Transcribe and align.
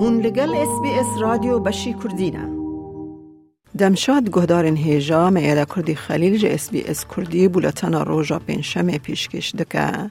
هون 0.00 0.20
لگل 0.20 0.54
اس 0.54 0.80
بی 0.82 0.90
اس 0.90 1.06
رادیو 1.20 1.58
بشی 1.58 1.94
کردینه 2.04 2.48
دمشاد 3.78 4.30
گهدارن 4.30 4.76
هیجا 4.76 5.30
میاده 5.30 5.64
کردی 5.74 5.94
خلیل 5.94 6.36
جه 6.36 6.48
اس 6.48 6.70
بی 6.70 6.82
اس 6.82 7.04
کردی 7.16 7.48
بولتنا 7.48 8.02
روژا 8.02 8.38
پنشم 8.38 8.98
پیشکش 8.98 9.54
دکه. 9.54 10.10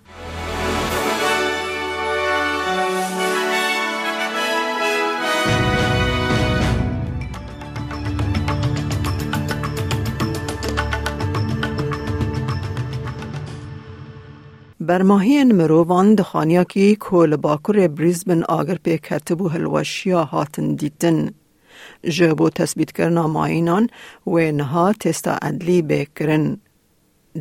برماهین 14.87 15.51
مروان 15.51 16.15
دخانیا 16.15 16.63
کی 16.63 16.95
کول 16.95 17.35
باکور 17.35 17.87
بریزبن 17.87 18.43
آگر 18.43 18.75
پی 18.75 18.97
کتبو 18.97 19.47
هلوشیا 19.47 20.23
هاتن 20.23 20.75
دیتن. 20.75 21.27
جبو 22.03 22.49
تثبیت 22.49 22.91
کرنا 22.91 23.27
ماینان 23.27 23.89
و 24.27 24.51
نها 24.51 24.93
تستا 24.93 25.37
ادلی 25.41 25.81
بکرن. 25.81 26.57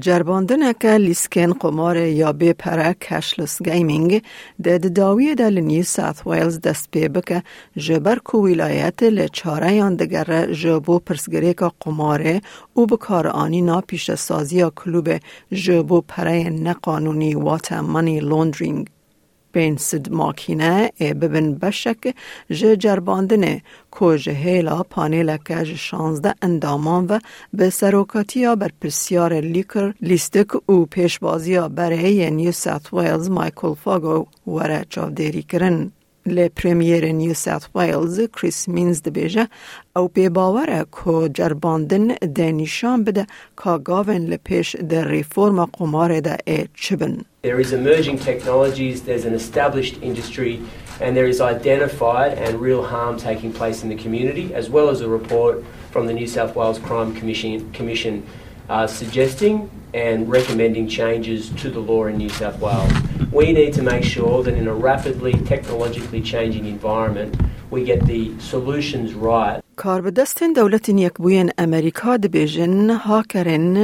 جرباندن 0.01 0.73
که 0.73 0.89
لیسکن 0.89 1.53
قمار 1.53 1.97
یا 1.97 2.33
به 2.33 2.53
پره 2.53 2.95
کشلس 2.95 3.63
گیمینگ 3.63 4.23
ده 4.63 4.79
داوی 4.79 5.35
ده 5.35 5.49
لنیو 5.51 5.83
ساث 5.83 6.27
ویلز 6.27 6.61
دست 6.61 6.91
پی 6.91 7.09
بکه 7.09 7.43
جبر 7.77 8.19
کو 8.19 8.39
ولایت 8.39 9.03
لچاره 9.03 9.73
یان 9.73 9.97
دگر 9.97 10.53
جبو 10.53 10.99
پرسگری 10.99 11.55
که 11.55 11.71
قماره 11.81 12.41
او 12.75 12.87
بکار 12.87 13.27
آنی 13.27 13.63
نا 13.63 13.81
پیش 13.81 14.15
سازی 14.15 14.65
کلوب 14.77 15.09
جبو 15.53 16.01
پره 16.01 16.51
نقانونی 16.51 17.35
وات 17.35 17.73
منی 17.73 18.21
لوندرینگ. 18.21 18.96
بین 19.57 19.77
سد 19.77 20.13
ماکینه 20.13 20.91
ای 20.97 21.15
ببن 21.15 21.55
بشک 21.55 22.15
جه 22.51 22.77
جرباندنه 22.77 23.63
که 23.99 24.19
جه 24.19 24.33
هیلا 24.33 24.83
پانیل 24.83 25.37
که 25.37 25.65
جه 25.65 25.77
شانزده 25.77 26.35
اندامان 26.43 27.07
و 27.07 27.19
به 27.53 27.71
سروکاتیا 27.71 28.57
بر 28.57 28.71
پرسیار 28.81 29.33
لیکر 29.41 29.93
لیستک 30.01 30.51
او 30.67 30.87
پیشبازیا 30.87 31.69
برای 31.69 32.31
نیو 32.31 32.53
ساوت 32.53 32.93
ویلز 32.93 33.31
مایکل 33.31 33.75
فاگو 33.75 34.27
وره 34.47 34.85
چاودیری 34.91 35.43
کرن. 35.43 35.93
لی 36.26 36.50
پریمیر 36.50 37.12
نیو 37.12 37.34
ساوت 37.34 37.70
ویلز 37.76 38.20
کریس 38.34 38.70
مینز 38.70 39.02
دبیجه 39.02 39.48
او 39.96 40.08
پی 40.08 40.30
باوره 40.30 40.86
که 40.92 41.30
جرباندن 41.34 42.08
ده 42.08 42.52
نشان 42.52 43.04
بده 43.04 43.28
که 43.64 43.70
گاون 43.70 44.26
لپیش 44.26 44.76
ده 44.76 45.04
ریفورم 45.04 45.66
قمار 45.66 46.20
ده 46.20 46.38
ای 46.48 46.68
چبن. 46.74 47.26
There 47.44 47.60
is 47.60 47.74
emerging 47.74 48.20
technologies, 48.20 49.02
there's 49.02 49.26
an 49.26 49.34
established 49.34 49.96
industry, 50.02 50.62
and 51.02 51.18
there 51.18 51.30
is 51.34 51.42
identified 51.42 52.32
and 52.44 52.62
real 52.62 52.84
harm 52.84 53.18
taking 53.18 53.52
place 53.52 53.82
in 53.84 53.90
the 53.90 54.04
community, 54.04 54.54
as 54.54 54.70
well 54.70 54.88
as 54.90 55.02
a 55.02 55.08
report 55.08 55.56
from 55.92 56.06
the 56.06 56.14
New 56.14 56.28
South 56.28 56.56
Wales 56.56 56.80
Crime 56.88 57.16
Commission, 57.20 57.72
Commission 57.80 58.16
uh, 58.70 58.86
suggesting 58.86 59.56
and 59.94 60.30
recommending 60.30 60.88
changes 60.88 61.50
to 61.62 61.70
the 61.76 61.80
law 61.80 62.06
in 62.06 62.18
New 62.18 62.30
South 62.30 62.58
Wales. 62.60 62.94
We 63.33 63.53
need 63.53 63.73
to 63.75 63.83
make 63.83 64.05
sure 64.05 64.43
that 64.45 64.55
in 64.55 64.67
a 64.69 64.75
rapidly 64.91 65.35
technologically 65.53 66.23
changing 66.23 66.65
environment, 66.67 67.31
we 67.71 67.85
get 67.85 68.01
the 68.07 68.23
solutions 68.39 69.15
right. 69.15 69.63
کار 69.77 70.01
به 70.01 70.11
دست 70.11 70.43
دولت 70.43 70.89
یک 70.89 71.13
بوین 71.15 71.51
بدەستن 71.51 71.51
دەولەتین 71.51 71.51
یەکبوویەن 71.51 71.51
ئەمریکا 71.59 72.17
دەبێژن 72.25 72.91
هاکەرێن 73.07 73.77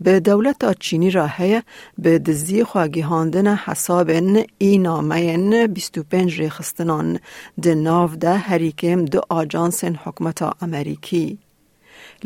به 0.00 0.20
دولت 0.20 0.78
چینی 0.78 1.10
را 1.10 1.28
هەیە 1.28 1.62
به 1.98 2.18
دزی 2.18 2.64
خواگی 2.64 3.00
هاندن 3.00 3.56
خواگیهاندنە 3.56 3.58
حەسابن 3.64 4.44
ئینامەیەن 4.60 5.66
25 5.66 6.40
ناو 7.74 8.08
ده 8.08 8.38
هەریکێم 8.38 9.10
دو 9.10 9.20
آجانس 9.28 9.84
حکمت 9.84 10.42
امریکی. 10.62 11.38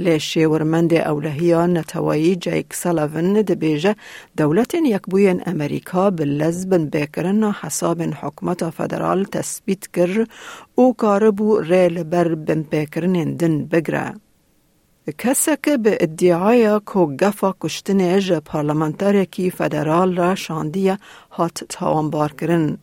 لە 0.05 0.15
شێورمەندێ 0.31 1.00
ئەولەهیان 1.06 1.71
نەتەوەیی 1.78 2.41
جایک 2.44 2.69
سەلەڤن 2.82 3.28
دەبێژە 3.50 3.93
دەولەتین 4.38 4.84
یەکبوویەن 4.94 5.38
ئەمریکا 5.47 6.05
بلەز 6.19 6.59
بن 6.71 6.84
بێکردن 6.93 7.43
حەسابن 7.60 8.12
حکوومەتە 8.21 8.69
فەدەرال 8.77 9.21
تەسبیت 9.34 9.84
کرد 9.94 10.28
و 10.82 10.84
کارەبوو 11.03 11.62
ڕێ 11.69 11.84
لەبەر 11.97 12.28
بمپێکردنێن 12.47 13.31
دن 13.41 13.55
ادعای 13.72 14.15
که 15.22 15.32
گفا 15.34 15.93
ئدیعاە 16.05 16.76
کۆگەفا 16.91 17.50
کوشتنێژە 17.61 18.38
پارلەمەنتەرێکی 18.49 19.53
فدرال 19.59 20.16
را 20.16 20.34
شاندیه 20.34 20.99
هات 21.37 21.65
تاوان 21.69 22.11
بار 22.11 22.32
کرن. 22.32 22.78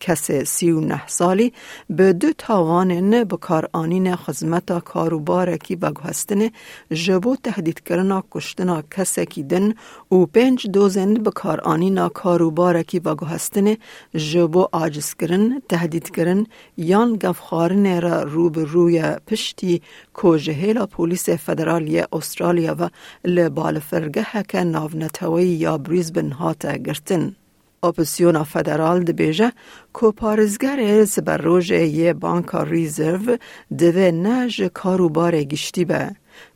کس 0.00 0.30
سی 0.30 0.70
و 0.70 0.80
نه 0.80 1.06
سالی 1.06 1.52
به 1.90 2.12
دو 2.12 2.32
تاوان 2.38 3.24
بکار 3.24 3.68
آنین 3.72 4.16
خزمت 4.16 4.84
کاروبار 4.84 5.56
کی 5.56 5.76
بگوهستن 5.76 6.50
جبو 6.92 7.36
تهدید 7.36 7.80
کرنا 7.80 8.24
کشتنا 8.30 8.82
کس 8.90 9.18
کی 9.18 9.42
دن 9.42 9.74
و 10.12 10.26
پنج 10.26 10.66
دوزن 10.66 11.14
بکار 11.14 11.60
آنین 11.60 12.08
کاروبار 12.08 12.82
کی 12.82 13.00
بگوهستن 13.00 13.74
جبو 14.14 14.68
آجز 14.72 15.14
کرن 15.14 15.62
تهدید 15.68 16.10
کرن 16.10 16.46
یان 16.76 17.18
گفخارن 17.18 18.00
را 18.00 18.22
روب 18.22 18.58
روی 18.58 19.02
پشتی 19.26 19.82
کوجهیلا 20.14 20.86
پولیس 20.86 21.28
فدرالی 21.30 22.02
استرالیا 22.12 22.76
و 22.78 22.88
لبالفرگه 23.24 24.26
که 24.48 24.64
ناونتوی 24.64 25.44
یا 25.44 25.78
بریزبن 25.78 26.30
هاتا 26.30 26.72
گرتن. 26.72 27.36
اپسیون 27.82 28.42
فدرال 28.42 29.04
دبیجه 29.04 29.52
کو 29.92 30.12
پارزگر 30.12 31.04
زبر 31.04 31.36
روژ 31.36 31.70
یه 31.70 32.12
بانکا 32.12 32.62
ریزرو 32.62 33.36
دوه 33.78 34.10
نج 34.10 34.62
کاروبار 34.62 35.42
گشتی 35.42 35.84
به. 35.84 36.10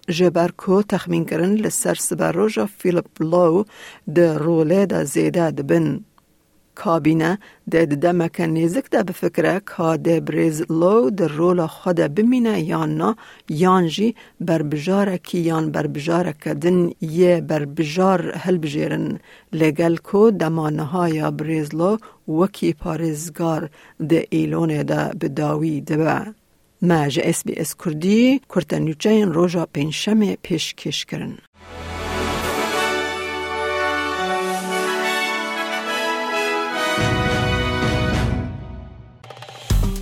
جبر 0.08 0.50
کو 0.56 0.82
تخمین 0.82 1.24
کرن 1.24 1.54
لسر 1.54 1.94
سبر 1.94 2.32
روژا 2.32 2.66
فیلپ 2.78 3.22
لو 3.22 3.64
ده 4.14 4.38
روله 4.38 4.86
ده 4.86 5.04
زیده 5.04 5.50
دبن. 5.50 6.04
کابینه 6.74 7.38
ده 7.70 7.86
دمک 7.86 8.40
نیزک 8.40 8.90
ده 8.90 9.02
بفکره 9.02 9.60
که 9.76 9.96
ده 9.96 10.20
بریز 10.20 10.62
لو 10.70 11.10
ده 11.10 11.26
رول 11.26 11.66
خود 11.66 11.96
بمینه 12.14 12.60
یا 12.60 12.86
نه 12.86 13.16
یان 13.48 13.86
جی 13.88 14.14
بر 14.40 14.62
بجاره 14.62 15.18
کی 15.18 15.38
یان 15.38 15.70
بر 15.70 15.86
بجاره 15.86 16.32
کدن 16.32 16.90
یه 17.00 17.40
بر 17.40 17.64
بجار 17.64 18.32
هل 18.44 18.58
بجیرن 18.58 19.18
لگل 19.52 19.96
کو 19.96 20.30
دمانه 20.30 20.82
های 20.82 21.30
بریز 21.30 21.74
لو 21.74 21.96
وکی 22.28 22.72
پارزگار 22.72 23.70
ده 24.08 24.26
ایلونه 24.30 24.84
ده 24.84 25.10
بداوی 25.20 25.80
ده 25.80 26.34
ما 26.82 27.08
جه 27.08 27.22
اس 27.24 27.44
بی 27.44 27.54
اس 27.56 27.74
کردی 27.84 28.40
کرتنیوچین 28.54 29.32
روژا 29.32 29.66
پنشم 29.74 30.34
پیش 30.34 30.74
کش 30.74 31.04
کرن. 31.04 31.38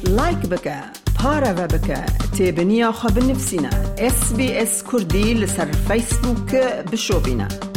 لایک 0.09 0.43
بکە 0.53 0.79
پارەوە 1.19 1.67
بکە 1.75 2.01
تێبنییا 2.37 2.91
خە 2.99 3.09
بنفسینە 3.17 3.73
SسBS 4.17 4.75
کوردی 4.89 5.29
لەسەر 5.41 5.69
فیسبووکە 5.87 6.65
بشۆبینە. 6.91 7.70